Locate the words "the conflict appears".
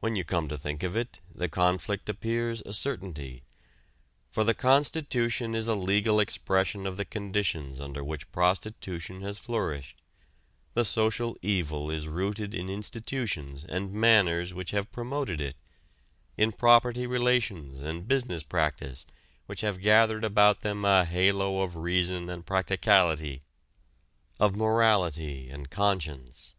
1.32-2.62